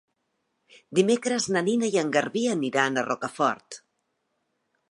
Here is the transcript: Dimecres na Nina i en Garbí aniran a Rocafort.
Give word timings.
Dimecres 0.99 1.45
na 1.55 1.61
Nina 1.67 1.89
i 1.95 1.99
en 2.03 2.09
Garbí 2.15 2.43
aniran 2.53 2.97
a 3.01 3.05
Rocafort. 3.09 3.79